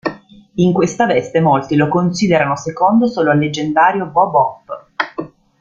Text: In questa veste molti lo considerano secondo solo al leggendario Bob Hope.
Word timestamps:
In 0.55 0.73
questa 0.73 1.05
veste 1.05 1.39
molti 1.41 1.75
lo 1.75 1.87
considerano 1.87 2.55
secondo 2.55 3.05
solo 3.05 3.29
al 3.29 3.37
leggendario 3.37 4.07
Bob 4.07 4.33
Hope. 4.33 4.73